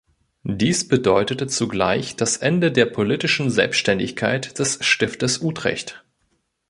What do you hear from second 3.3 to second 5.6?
Selbstständigkeit des Stiftes